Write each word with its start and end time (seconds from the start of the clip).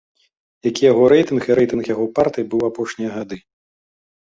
Які 0.69 0.81
яго 0.91 1.03
рэйтынг 1.13 1.41
і 1.51 1.57
рэйтынг 1.61 1.83
яго 1.93 2.09
партыі 2.17 2.49
быў 2.55 2.59
у 2.67 2.69
апошнія 2.71 3.09
гады? 3.21 3.37